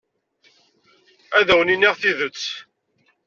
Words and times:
Ad 1.37 1.47
awen-iniɣ 1.53 1.93
tidet. 2.01 2.43